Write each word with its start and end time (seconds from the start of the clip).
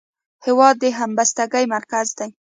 هېواد 0.45 0.75
د 0.79 0.83
همبستګۍ 0.99 1.65
مرکز 1.75 2.07
دی. 2.17 2.29